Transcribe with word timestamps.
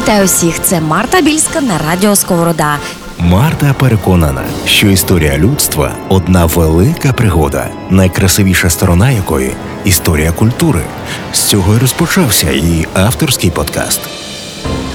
Вітаю 0.00 0.26
всіх! 0.26 0.62
Це 0.62 0.80
Марта 0.80 1.20
Більська 1.20 1.60
на 1.60 1.78
радіо 1.78 2.16
Сковорода. 2.16 2.76
Марта 3.18 3.74
переконана, 3.78 4.42
що 4.66 4.88
історія 4.88 5.38
людства 5.38 5.92
одна 6.08 6.46
велика 6.46 7.12
пригода, 7.12 7.68
найкрасивіша 7.90 8.70
сторона 8.70 9.10
якої 9.10 9.52
історія 9.84 10.32
культури. 10.32 10.80
З 11.32 11.40
цього 11.42 11.74
й 11.74 11.78
розпочався 11.78 12.52
її 12.52 12.88
авторський 12.94 13.50
подкаст. 13.50 14.19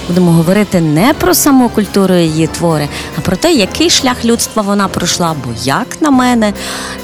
Будемо 0.08 0.32
говорити 0.32 0.82
не 0.82 1.14
про 1.14 1.34
саму 1.34 1.70
культуру 1.70 2.16
її 2.16 2.48
твори, 2.48 2.88
а 3.18 3.22
про 3.22 3.36
те, 3.36 3.54
який 3.54 3.90
шлях 3.90 4.26
людства 4.26 4.62
вона 4.62 4.88
пройшла. 4.88 5.36
Бо, 5.46 5.52
як 5.64 6.02
на 6.02 6.12
мене, 6.12 6.54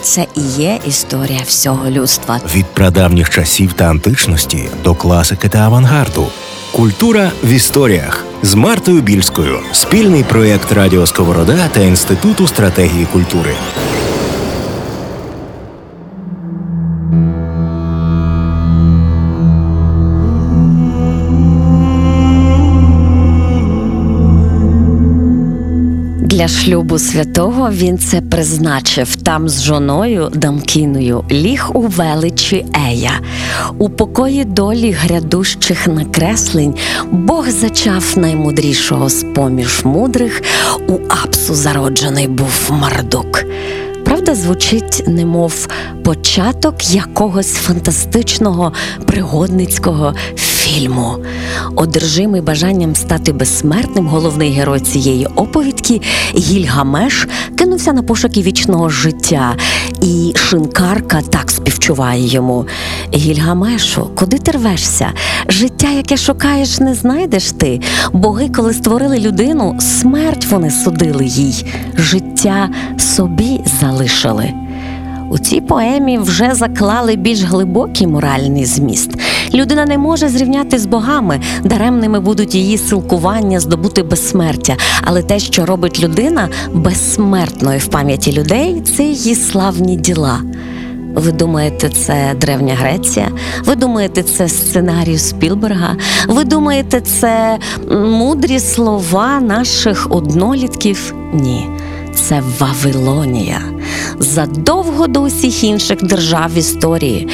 це 0.01 0.25
і 0.35 0.41
є 0.41 0.79
історія 0.87 1.41
всього 1.45 1.89
людства. 1.89 2.39
Від 2.55 2.65
прадавніх 2.65 3.29
часів 3.29 3.73
та 3.73 3.85
античності 3.85 4.69
до 4.83 4.95
класики 4.95 5.49
та 5.49 5.59
авангарду. 5.59 6.27
Культура 6.71 7.31
в 7.43 7.49
історіях 7.49 8.25
з 8.41 8.53
Мартою 8.53 9.01
Більською. 9.01 9.59
Спільний 9.71 10.23
проєкт 10.23 10.71
Радіо 10.71 11.07
Сковорода 11.07 11.67
та 11.73 11.79
Інституту 11.79 12.47
стратегії 12.47 13.05
культури. 13.05 13.55
Для 26.41 26.47
шлюбу 26.47 26.99
святого 26.99 27.71
він 27.71 27.97
це 27.97 28.21
призначив 28.21 29.15
там 29.15 29.49
з 29.49 29.63
жоною 29.63 30.29
Дамкіною, 30.33 31.23
ліг 31.31 31.69
у 31.73 31.81
величі 31.81 32.65
Ея. 32.89 33.19
У 33.77 33.89
покої 33.89 34.45
долі 34.45 34.91
грядущих 34.91 35.87
накреслень 35.87 36.75
Бог 37.11 37.49
зачав 37.49 38.13
наймудрішого 38.15 39.09
з 39.09 39.25
поміж 39.35 39.85
мудрих, 39.85 40.41
у 40.87 40.93
апсу 41.23 41.53
зароджений 41.53 42.27
був 42.27 42.69
Мардук. 42.69 43.43
Правда, 44.05 44.35
звучить, 44.35 45.03
немов 45.07 45.67
початок 46.03 46.91
якогось 46.93 47.53
фантастичного 47.53 48.73
пригодницького 49.05 50.15
фільму. 50.35 51.17
Одержимий 51.75 52.41
бажанням 52.41 52.95
стати 52.95 53.33
безсмертним, 53.33 54.07
головний 54.07 54.51
герой 54.51 54.79
цієї 54.79 55.25
оповідки 55.25 56.01
Гільгамеш 56.35 57.27
кинувся 57.57 57.93
на 57.93 58.03
пошуки 58.03 58.41
вічного 58.41 58.89
життя, 58.89 59.55
і 60.01 60.33
шинкарка 60.35 61.21
так 61.21 61.51
співчуває 61.51 62.27
йому. 62.27 62.65
Гільгамешу, 63.13 64.09
куди 64.15 64.37
ти 64.37 64.51
рвешся? 64.51 65.11
Життя, 65.49 65.89
яке 65.91 66.17
шукаєш, 66.17 66.79
не 66.79 66.93
знайдеш 66.95 67.51
ти. 67.51 67.81
Боги, 68.13 68.49
коли 68.49 68.73
створили 68.73 69.19
людину, 69.19 69.77
смерть 69.79 70.45
вони 70.45 70.71
судили 70.71 71.25
їй, 71.25 71.65
життя 71.97 72.69
собі 72.97 73.61
залишили. 73.81 74.53
У 75.31 75.37
цій 75.39 75.61
поемі 75.61 76.17
вже 76.17 76.55
заклали 76.55 77.15
більш 77.15 77.41
глибокий 77.41 78.07
моральний 78.07 78.65
зміст. 78.65 79.11
Людина 79.53 79.85
не 79.85 79.97
може 79.97 80.29
зрівняти 80.29 80.79
з 80.79 80.85
богами, 80.85 81.39
даремними 81.63 82.19
будуть 82.19 82.55
її 82.55 82.77
силкування 82.77 83.59
здобути 83.59 84.03
безсмертя. 84.03 84.77
Але 85.03 85.21
те, 85.21 85.39
що 85.39 85.65
робить 85.65 86.03
людина 86.03 86.49
безсмертною 86.73 87.79
в 87.79 87.87
пам'яті 87.87 88.31
людей, 88.31 88.81
це 88.81 89.03
її 89.03 89.35
славні 89.35 89.95
діла. 89.95 90.39
Ви 91.15 91.31
думаєте, 91.31 91.89
це 91.89 92.33
Древня 92.41 92.75
Греція? 92.75 93.27
Ви 93.65 93.75
думаєте, 93.75 94.23
це 94.23 94.49
сценарій 94.49 95.17
Спілберга? 95.17 95.95
Ви 96.27 96.43
думаєте, 96.43 97.01
це 97.01 97.57
мудрі 97.91 98.59
слова 98.59 99.39
наших 99.39 100.07
однолітків? 100.09 101.13
Ні. 101.33 101.67
Це 102.15 102.43
Вавилонія. 102.59 103.61
Задовго 104.21 105.07
до 105.07 105.21
усіх 105.21 105.63
інших 105.63 106.03
держав 106.03 106.57
історії, 106.57 107.27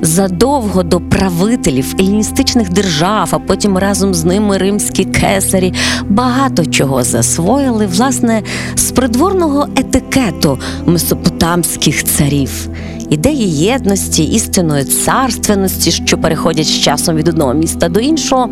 задовго 0.00 0.82
до 0.82 1.00
правителів 1.00 1.94
еліністичних 2.00 2.68
держав, 2.68 3.28
а 3.32 3.38
потім 3.38 3.78
разом 3.78 4.14
з 4.14 4.24
ними 4.24 4.58
римські 4.58 5.04
кесарі 5.04 5.74
багато 6.08 6.66
чого 6.66 7.02
засвоїли, 7.02 7.86
власне, 7.86 8.42
з 8.74 8.90
придворного 8.90 9.68
етикету 9.76 10.58
месопотамських 10.86 12.04
царів. 12.04 12.68
Ідеї 13.12 13.48
єдності, 13.50 14.24
істинної 14.24 14.84
царственності, 14.84 15.92
що 15.92 16.18
переходять 16.18 16.66
з 16.66 16.80
часом 16.80 17.16
від 17.16 17.28
одного 17.28 17.54
міста 17.54 17.88
до 17.88 18.00
іншого, 18.00 18.48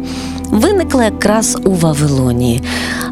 виникли 0.50 1.04
якраз 1.04 1.58
у 1.64 1.70
Вавилонії. 1.70 2.62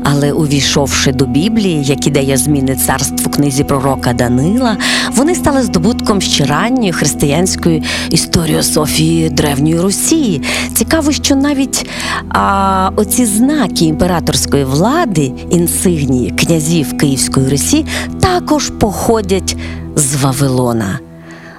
Але 0.03 0.32
увійшовши 0.32 1.12
до 1.12 1.26
Біблії, 1.26 1.84
як 1.84 2.06
ідея 2.06 2.36
зміни 2.36 2.76
царств 2.76 3.26
у 3.26 3.31
книзі 3.31 3.64
пророка 3.64 4.12
Данила, 4.12 4.76
вони 5.14 5.34
стали 5.34 5.62
здобутком 5.62 6.20
ще 6.20 6.44
ранньої 6.44 6.92
християнської 6.92 7.82
історіософії 8.10 9.30
Древньої 9.30 9.80
Росії. 9.80 10.42
Цікаво, 10.75 11.12
що 11.12 11.36
навіть 11.36 11.91
а, 12.28 12.91
оці 12.97 13.26
знаки 13.26 13.84
імператорської 13.84 14.65
влади, 14.65 15.32
інсигнії 15.50 16.30
князів 16.30 16.98
Київської 16.98 17.48
Русі, 17.48 17.86
також 18.20 18.70
походять 18.70 19.56
з 19.97 20.16
Вавилона. 20.16 20.98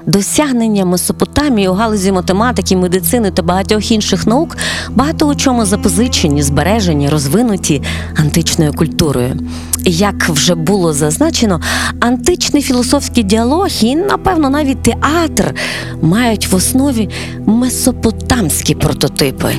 Досягнення 0.09 0.86
Месопотамії 0.86 1.68
у 1.68 1.74
галузі 1.74 2.12
математики, 2.12 2.78
медицини 2.78 3.31
та 3.31 3.42
багатьох 3.42 3.92
інших 3.92 4.28
наук 4.28 4.58
багато 4.90 5.28
у 5.28 5.36
чому 5.36 5.66
запозичені, 5.66 6.42
збережені, 6.42 7.09
розвинуті 7.09 7.81
античною 8.16 8.74
культурою. 8.74 9.40
Як 9.86 10.30
вже 10.30 10.56
було 10.56 10.94
зазначено, 10.94 11.62
античний 12.00 12.62
філософський 12.62 13.24
діалог 13.24 13.68
і, 13.81 13.96
напевно, 13.96 14.50
навіть 14.50 14.84
театр 14.84 15.56
мають 16.02 16.48
в 16.48 16.56
основі 16.56 17.09
месопотамські 17.46 18.75
прототипи. 18.75 19.53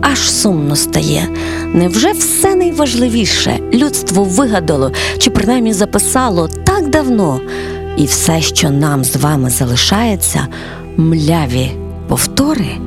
Аж 0.00 0.18
сумно 0.18 0.76
стає. 0.76 1.28
Невже 1.74 2.12
все 2.12 2.54
найважливіше 2.54 3.58
людство 3.72 4.24
вигадало 4.24 4.92
чи 5.18 5.30
принаймні 5.30 5.72
записало 5.72 6.48
так 6.48 6.90
давно? 6.90 7.40
І 7.96 8.04
все, 8.04 8.40
що 8.40 8.70
нам 8.70 9.04
з 9.04 9.16
вами 9.16 9.50
залишається, 9.50 10.46
мляві 10.96 11.70
повтори. 12.08 12.85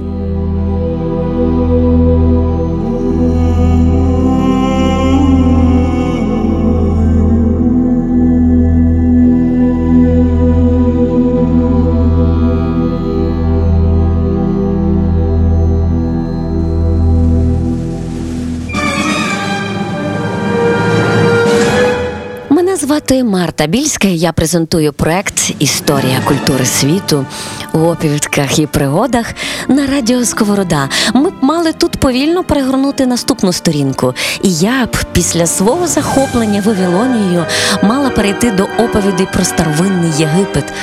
Звати 22.89 23.23
Марта 23.23 23.67
Більська. 23.67 24.07
і 24.07 24.17
Я 24.17 24.31
презентую 24.31 24.93
проект 24.93 25.51
Історія 25.59 26.21
культури 26.25 26.65
світу 26.65 27.25
у 27.73 27.77
оповідках 27.77 28.59
і 28.59 28.67
пригодах 28.67 29.33
на 29.67 29.87
радіо 29.87 30.25
Сковорода. 30.25 30.89
Ми 31.13 31.29
б 31.29 31.33
мали 31.41 31.73
тут 31.73 31.97
повільно 31.97 32.43
перегорнути 32.43 33.05
наступну 33.05 33.53
сторінку. 33.53 34.13
І 34.43 34.53
я 34.53 34.85
б 34.85 34.97
після 35.13 35.45
свого 35.47 35.87
захоплення 35.87 36.63
Вавилонією 36.65 37.45
мала 37.83 38.09
перейти 38.09 38.51
до 38.51 38.63
оповідей 38.63 39.27
про 39.33 39.43
старовинний 39.43 40.11
Єгипет. 40.17 40.73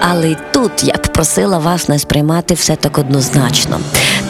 Але 0.00 0.30
й 0.30 0.36
тут 0.52 0.84
я 0.84 0.94
б 0.94 1.12
просила 1.12 1.58
вас 1.58 1.88
не 1.88 1.98
сприймати 1.98 2.54
все 2.54 2.76
так 2.76 2.98
однозначно. 2.98 3.80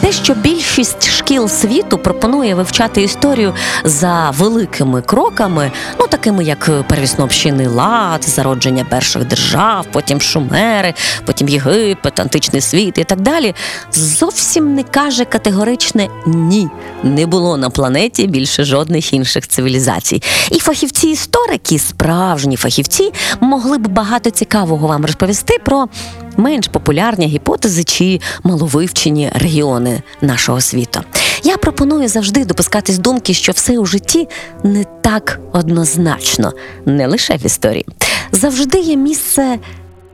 Те, 0.01 0.11
що 0.11 0.33
більшість 0.33 1.09
шкіл 1.09 1.47
світу 1.47 1.97
пропонує 1.97 2.55
вивчати 2.55 3.01
історію 3.01 3.53
за 3.83 4.29
великими 4.29 5.01
кроками, 5.01 5.71
ну 5.99 6.07
такими 6.07 6.43
як 6.43 6.69
первіснопщинний 6.87 7.67
лад, 7.67 8.23
зародження 8.23 8.85
перших 8.89 9.25
держав, 9.25 9.85
потім 9.91 10.21
шумери, 10.21 10.93
потім 11.25 11.49
Єгипет, 11.49 12.19
античний 12.19 12.61
світ 12.61 12.97
і 12.97 13.03
так 13.03 13.21
далі, 13.21 13.55
зовсім 13.91 14.75
не 14.75 14.83
каже 14.83 15.25
категоричне 15.25 16.07
ні. 16.25 16.69
Не 17.03 17.25
було 17.25 17.57
на 17.57 17.69
планеті 17.69 18.27
більше 18.27 18.63
жодних 18.63 19.13
інших 19.13 19.47
цивілізацій. 19.47 20.23
І 20.51 20.59
фахівці-історики, 20.59 21.79
справжні 21.79 22.55
фахівці, 22.55 23.13
могли 23.39 23.77
б 23.77 23.87
багато 23.87 24.29
цікавого 24.29 24.87
вам 24.87 25.05
розповісти 25.05 25.59
про 25.65 25.87
менш 26.37 26.67
популярні 26.67 27.27
гіпотези 27.27 27.83
чи 27.83 28.19
маловивчені 28.43 29.31
регіони 29.35 30.01
нашого 30.21 30.61
світу. 30.61 31.01
Я 31.43 31.57
пропоную 31.57 32.07
завжди 32.07 32.45
допускатись 32.45 32.97
думки, 32.97 33.33
що 33.33 33.51
все 33.51 33.79
у 33.79 33.85
житті 33.85 34.27
не 34.63 34.85
так 35.01 35.39
однозначно, 35.53 36.53
не 36.85 37.07
лише 37.07 37.37
в 37.37 37.45
історії. 37.45 37.85
Завжди 38.31 38.79
є 38.79 38.95
місце 38.95 39.59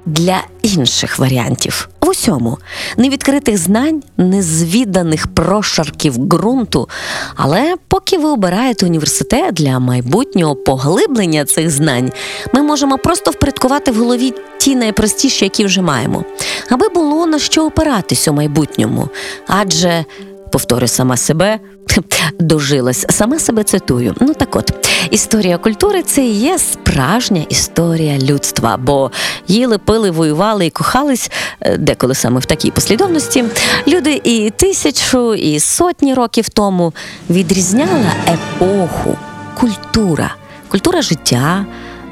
для 0.06 0.42
інших 0.62 1.20
варіантів. 1.20 1.90
В 2.02 2.10
усьому 2.10 2.58
невідкритих 2.98 3.58
знань, 3.58 4.04
незвіданих 4.18 5.28
прошарків 5.28 6.18
ґрунту. 6.18 6.90
Але 7.36 7.76
поки 7.88 8.18
ви 8.18 8.30
обираєте 8.30 8.86
університет 8.86 9.54
для 9.54 9.80
майбутнього 9.80 10.56
поглиблення 10.56 11.46
цих 11.46 11.70
знань, 11.70 12.12
ми 12.54 12.62
можемо 12.62 12.98
просто 12.98 13.32
впорядкувати 13.32 13.92
в 13.92 13.96
голові 13.96 14.34
ті 14.58 14.76
найпростіші, 14.76 15.46
які 15.46 15.66
вже 15.66 15.82
маємо, 15.82 16.24
аби 16.70 16.90
було 16.90 17.26
на 17.26 17.40
що 17.40 17.66
опиратись 17.66 18.28
у 18.28 18.34
майбутньому. 18.34 19.10
Адже 19.48 20.06
повторю 20.54 20.88
сама 20.88 21.18
себе, 21.18 21.60
дожилась, 22.40 23.06
сама 23.10 23.40
себе 23.40 23.64
цитую. 23.64 24.16
Ну 24.20 24.34
так 24.34 24.56
от, 24.56 24.74
історія 25.12 25.58
культури 25.58 26.04
це 26.04 26.26
є 26.26 26.60
справжня 26.60 27.46
історія 27.50 28.18
людства, 28.20 28.78
бо 28.78 29.12
їли, 29.48 29.78
пили, 29.78 30.12
воювали 30.12 30.66
і 30.66 30.70
кохались, 30.70 31.32
е, 31.62 31.78
деколи 31.78 32.16
саме 32.16 32.40
в 32.40 32.46
такій 32.46 32.72
послідовності. 32.72 33.44
Люди 33.88 34.22
і 34.24 34.50
тисячу, 34.50 35.34
і 35.34 35.60
сотні 35.60 36.14
років 36.14 36.50
тому 36.50 36.94
відрізняла 37.30 38.12
епоху, 38.28 39.18
культура, 39.60 40.36
культура 40.68 41.02
життя, 41.02 41.66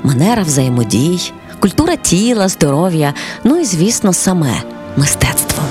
манера 0.03 0.43
взаємодій, 0.43 1.33
культура 1.59 1.95
тіла, 1.95 2.47
здоров'я, 2.47 3.13
ну 3.43 3.57
і 3.57 3.65
звісно, 3.65 4.13
саме 4.13 4.53
мистецтво. 4.97 5.63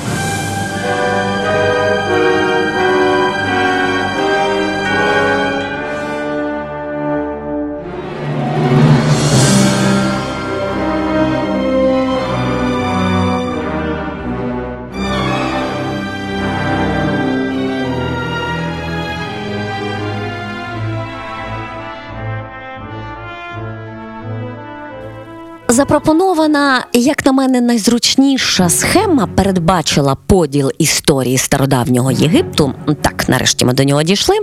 Запропонована, 25.70 26.86
як 26.92 27.26
на 27.26 27.32
мене, 27.32 27.60
найзручніша 27.60 28.68
схема 28.68 29.26
передбачила 29.26 30.14
поділ 30.14 30.70
історії 30.78 31.38
стародавнього 31.38 32.10
Єгипту. 32.10 32.74
Так, 33.02 33.28
нарешті 33.28 33.64
ми 33.64 33.72
до 33.72 33.84
нього 33.84 34.02
дійшли. 34.02 34.36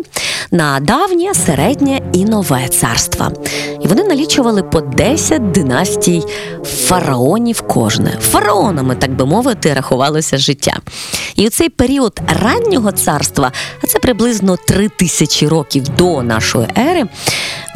На 0.52 0.80
давнє, 0.80 1.34
середнє 1.34 2.02
і 2.14 2.26
нове 2.26 2.68
царства. 2.68 3.32
І 3.82 3.88
вони 3.88 4.04
налічували 4.04 4.64
по 4.64 4.82
10 4.82 5.52
династій 5.52 6.24
фараонів 6.64 7.62
кожне. 7.62 8.18
Фараонами, 8.22 8.96
так 8.96 9.16
би 9.16 9.26
мовити, 9.26 9.74
рахувалося 9.74 10.38
життя. 10.38 10.78
І 11.36 11.48
у 11.48 11.50
цей 11.50 11.70
період 11.70 12.20
раннього 12.42 12.92
царства, 12.92 13.52
а 13.84 13.88
це 13.88 14.00
приблизно 14.00 14.58
три 14.68 14.90
тисячі 14.90 15.48
років 15.48 15.84
до 15.90 16.24
нашої 16.24 16.68
ери, 16.78 17.04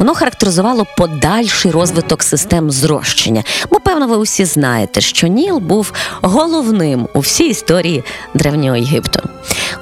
воно 0.00 0.14
характеризувало 0.14 0.86
подальший 0.96 1.70
розвиток 1.70 2.22
систем 2.22 2.70
зрощення. 2.70 3.44
Бо, 3.70 3.80
певно, 3.80 4.06
ви 4.06 4.16
усі 4.16 4.44
знаєте, 4.44 5.00
що 5.00 5.26
Ніл 5.26 5.58
був 5.58 5.92
головним 6.22 7.08
у 7.14 7.20
всій 7.20 7.48
історії 7.48 8.04
древнього 8.34 8.76
Єгипту. 8.76 9.20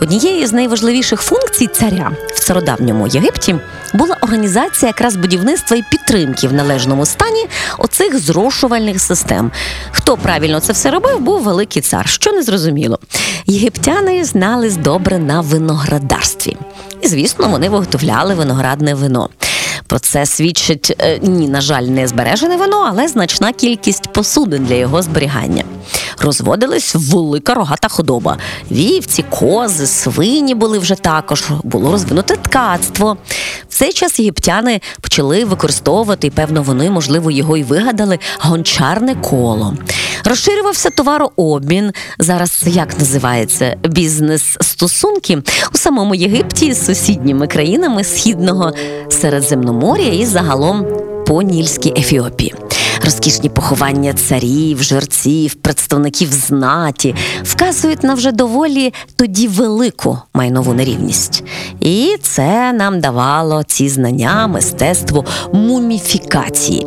Однією 0.01 0.47
з 0.47 0.53
найважливіших 0.53 1.21
функцій 1.21 1.67
царя 1.67 2.13
стародавньому 2.51 3.07
Єгипті 3.07 3.57
була 3.95 4.17
організація 4.21 4.89
якраз 4.89 5.17
будівництва 5.17 5.77
і 5.77 5.85
підтримки 5.91 6.49
в 6.49 6.53
належному 6.53 7.07
стані 7.07 7.47
оцих 7.79 8.19
зрошувальних 8.19 9.01
систем. 9.01 9.51
Хто 9.91 10.17
правильно 10.17 10.61
це 10.61 10.73
все 10.73 10.91
робив, 10.91 11.21
був 11.21 11.43
великий 11.43 11.83
цар, 11.83 12.09
що 12.09 12.33
не 12.33 12.43
зрозуміло. 12.43 12.99
Єгиптяни 13.47 14.25
знались 14.25 14.77
добре 14.77 15.19
на 15.19 15.41
виноградарстві. 15.41 16.57
І, 17.01 17.09
звісно, 17.09 17.49
вони 17.49 17.69
виготовляли 17.69 18.35
виноградне 18.35 18.95
вино. 18.95 19.29
Про 19.91 19.99
це 19.99 20.27
свідчить 20.27 20.97
е, 20.99 21.19
ні, 21.23 21.49
на 21.49 21.61
жаль, 21.61 21.83
не 21.83 22.09
збережене 22.09 22.57
вино, 22.57 22.87
але 22.89 23.09
значна 23.09 23.53
кількість 23.53 24.13
посудин 24.13 24.65
для 24.65 24.75
його 24.75 25.03
зберігання. 25.03 25.65
Розводилась 26.19 26.95
велика 26.95 27.55
рогата 27.55 27.89
худоба. 27.89 28.39
Вівці, 28.71 29.25
кози, 29.31 29.87
свині 29.87 30.55
були 30.55 30.79
вже 30.79 30.95
також. 30.95 31.45
Було 31.63 31.93
розвинуте 31.93 32.37
ткацтво. 32.37 33.17
В 33.69 33.75
цей 33.75 33.93
час 33.93 34.19
єгиптяни 34.19 34.81
почали 35.01 35.45
використовувати, 35.45 36.27
і 36.27 36.31
певно, 36.31 36.63
вони, 36.63 36.91
можливо, 36.91 37.31
його 37.31 37.57
і 37.57 37.63
вигадали 37.63 38.19
гончарне 38.41 39.15
коло. 39.15 39.75
Розширювався 40.25 40.91
товарообмін. 40.91 41.93
Зараз 42.19 42.63
як 42.67 42.99
називається 42.99 43.77
бізнес-стосунки 43.85 45.39
у 45.75 45.79
самому 45.79 46.15
Єгипті 46.15 46.73
з 46.73 46.87
сусідніми 46.87 47.47
країнами 47.47 48.05
східного 48.05 48.73
Середземномор'я 49.09 50.13
і 50.13 50.27
загалом 50.27 50.87
по 51.27 51.43
Нільській 51.43 51.95
Ефіопії. 51.97 52.55
Розкішні 53.05 53.49
поховання 53.49 54.13
царів, 54.13 54.83
жерців, 54.83 55.55
представників 55.55 56.33
знаті 56.33 57.15
вказують 57.43 58.03
на 58.03 58.15
вже 58.15 58.33
доволі 58.33 58.93
тоді 59.17 59.49
велику 59.49 60.19
майнову 60.35 60.75
нерівність. 60.75 61.45
І 61.81 62.17
це 62.23 62.73
нам 62.73 63.01
давало 63.01 63.63
ці 63.63 63.89
знання, 63.89 64.47
мистецтво 64.47 65.25
муміфікації. 65.53 66.87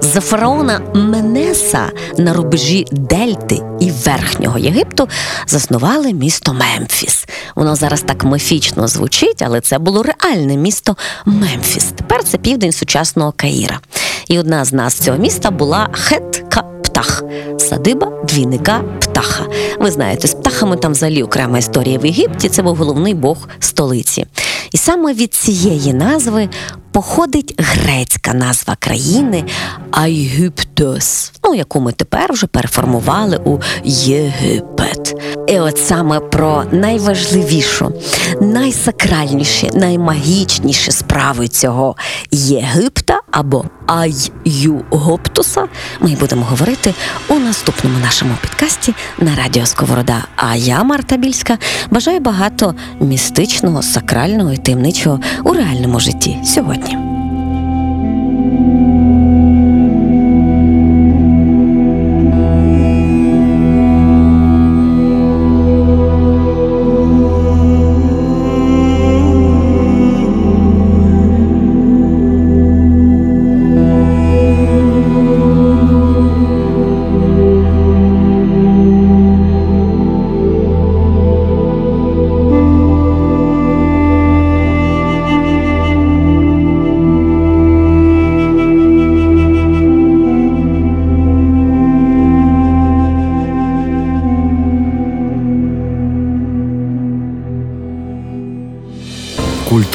За 0.00 0.20
фараона 0.20 0.80
Менеса 0.94 1.90
на 2.18 2.32
рубежі 2.32 2.86
Дельти 2.92 3.60
і 3.80 3.90
Верхнього 3.90 4.58
Єгипту 4.58 5.08
заснували 5.46 6.12
місто 6.12 6.52
Мемфіс. 6.52 7.26
Воно 7.54 7.76
зараз 7.76 8.00
так 8.00 8.24
міфічно 8.24 8.88
звучить, 8.88 9.42
але 9.42 9.60
це 9.60 9.78
було 9.78 10.02
реальне 10.02 10.56
місто 10.56 10.96
Мемфіс. 11.24 11.84
Тепер 11.84 12.24
це 12.24 12.38
південь 12.38 12.72
сучасного 12.72 13.32
Каїра. 13.36 13.80
І 14.28 14.38
одна 14.38 14.64
з 14.64 14.72
нас 14.72 14.94
цього 14.94 15.18
міста 15.18 15.50
була 15.50 15.88
Хетка 15.92 16.62
Птах, 16.62 17.24
садиба 17.58 18.12
двійника 18.24 18.80
птаха. 19.00 19.46
Ви 19.80 19.90
знаєте, 19.90 20.28
з 20.28 20.34
птахами 20.34 20.76
там 20.76 20.92
взагалі 20.92 21.22
окрема 21.22 21.58
історія 21.58 21.98
в 21.98 22.06
Єгипті. 22.06 22.48
Це 22.48 22.62
був 22.62 22.76
головний 22.76 23.14
бог 23.14 23.48
столиці. 23.58 24.26
І 24.72 24.76
саме 24.76 25.12
від 25.12 25.34
цієї 25.34 25.92
назви 25.92 26.48
походить 26.92 27.54
грецька 27.58 28.34
назва 28.34 28.76
країни 28.78 29.44
Айгюптос, 29.90 31.32
яку 31.54 31.80
ми 31.80 31.92
тепер 31.92 32.32
вже 32.32 32.46
переформували 32.46 33.40
у 33.44 33.58
Єгипет. 33.84 35.14
І 35.48 35.58
от 35.58 35.78
саме 35.78 36.20
про 36.20 36.64
найважливішу, 36.72 37.92
найсакральніші, 38.40 39.70
наймагічніші 39.74 40.90
справи 40.90 41.48
цього 41.48 41.96
Єгипта 42.30 43.20
або 43.30 43.64
Айюгоптуса 43.86 45.68
ми 46.00 46.16
будемо 46.20 46.44
говорити 46.44 46.94
у 47.28 47.34
наступному 47.34 47.98
нашому 47.98 48.34
підкасті 48.40 48.94
на 49.18 49.34
Радіо 49.36 49.66
Сковорода. 49.66 50.24
А 50.36 50.56
я, 50.56 50.82
Марта 50.82 51.16
Більська, 51.16 51.58
бажаю 51.90 52.20
багато 52.20 52.74
містичного, 53.00 53.82
сакрального 53.82 54.52
і 54.52 54.56
таємничого 54.56 55.20
у 55.44 55.52
реальному 55.52 56.00
житті 56.00 56.38
сьогодні. 56.44 57.13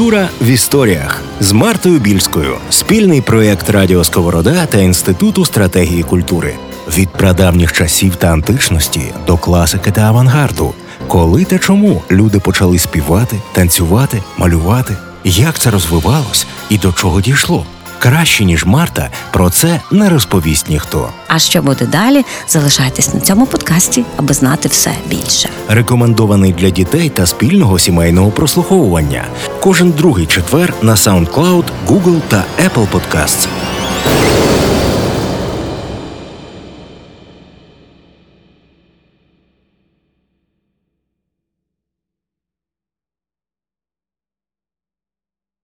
Культура 0.09 0.29
в 0.41 0.45
історіях 0.45 1.21
з 1.39 1.51
Мартою 1.51 1.99
Більською. 1.99 2.55
Спільний 2.69 3.21
проєкт 3.21 3.69
Радіо 3.69 4.03
Сковорода 4.03 4.65
та 4.65 4.77
Інституту 4.77 5.45
стратегії 5.45 6.03
культури 6.03 6.55
від 6.97 7.09
прадавніх 7.09 7.73
часів 7.73 8.15
та 8.15 8.27
античності 8.27 9.01
до 9.27 9.37
класики 9.37 9.91
та 9.91 10.01
авангарду. 10.01 10.73
Коли 11.07 11.45
та 11.45 11.59
чому 11.59 12.01
люди 12.11 12.39
почали 12.39 12.79
співати, 12.79 13.35
танцювати, 13.51 14.23
малювати, 14.37 14.97
як 15.23 15.59
це 15.59 15.71
розвивалось 15.71 16.47
і 16.69 16.77
до 16.77 16.93
чого 16.93 17.21
дійшло. 17.21 17.65
Краще 17.99 18.45
ніж 18.45 18.65
Марта, 18.65 19.09
про 19.31 19.49
це 19.49 19.81
не 19.91 20.09
розповість 20.09 20.69
ніхто. 20.69 21.09
А 21.27 21.39
що 21.39 21.61
буде 21.61 21.85
далі? 21.85 22.25
Залишайтесь 22.47 23.13
на 23.13 23.19
цьому 23.19 23.45
подкасті, 23.45 24.05
аби 24.17 24.33
знати 24.33 24.69
все 24.69 24.91
більше. 25.07 25.49
Рекомендований 25.67 26.53
для 26.53 26.69
дітей 26.69 27.09
та 27.09 27.25
спільного 27.25 27.79
сімейного 27.79 28.31
прослуховування. 28.31 29.25
Кожен 29.59 29.91
другий 29.91 30.25
четвер 30.25 30.73
на 30.81 30.95
SoundCloud, 30.95 31.63
Google 31.87 32.21
та 32.29 32.43
Apple 32.65 32.87
Podcasts. 32.87 33.47